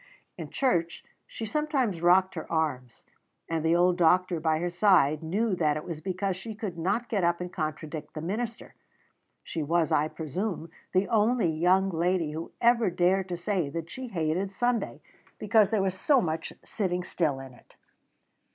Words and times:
In 0.35 0.49
church 0.49 1.03
she 1.27 1.45
sometimes 1.45 2.01
rocked 2.01 2.33
her 2.33 2.51
arms; 2.51 3.03
and 3.47 3.63
the 3.63 3.75
old 3.75 3.97
doctor 3.97 4.39
by 4.39 4.57
her 4.57 4.71
side 4.71 5.21
knew 5.21 5.53
that 5.53 5.77
it 5.77 5.83
was 5.83 6.01
because 6.01 6.35
she 6.35 6.55
could 6.55 6.75
not 6.75 7.07
get 7.07 7.23
up 7.23 7.39
and 7.39 7.53
contradict 7.53 8.15
the 8.15 8.19
minister. 8.21 8.73
She 9.43 9.61
was, 9.61 9.91
I 9.91 10.07
presume, 10.07 10.71
the 10.91 11.07
only 11.07 11.51
young 11.51 11.91
lady 11.91 12.31
who 12.31 12.51
ever 12.59 12.89
dared 12.89 13.29
to 13.29 13.37
say 13.37 13.69
that 13.69 13.91
she 13.91 14.07
hated 14.07 14.51
Sunday 14.51 15.01
because 15.37 15.69
there 15.69 15.83
was 15.83 15.93
so 15.99 16.19
much 16.19 16.51
sitting 16.65 17.03
still 17.03 17.39
in 17.39 17.53
it. 17.53 17.75